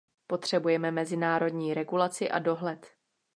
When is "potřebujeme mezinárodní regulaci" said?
0.27-2.29